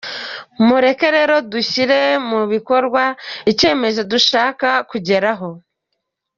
[0.67, 1.99] Mureke rero dushyire
[2.29, 3.03] mu bikorwa
[3.51, 5.49] icyerekezo dushaka kugeraho.